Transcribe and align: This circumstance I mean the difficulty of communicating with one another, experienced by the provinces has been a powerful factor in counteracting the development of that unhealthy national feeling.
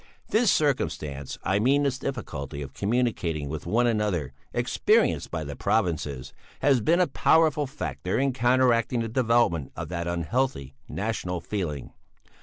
This 0.29 0.51
circumstance 0.51 1.37
I 1.43 1.59
mean 1.59 1.83
the 1.83 1.91
difficulty 1.91 2.63
of 2.63 2.73
communicating 2.73 3.49
with 3.49 3.67
one 3.67 3.85
another, 3.85 4.33
experienced 4.51 5.29
by 5.29 5.43
the 5.43 5.55
provinces 5.55 6.33
has 6.61 6.81
been 6.81 6.99
a 6.99 7.05
powerful 7.05 7.67
factor 7.67 8.17
in 8.17 8.33
counteracting 8.33 9.01
the 9.01 9.07
development 9.09 9.71
of 9.75 9.89
that 9.89 10.07
unhealthy 10.07 10.73
national 10.89 11.39
feeling. 11.39 11.91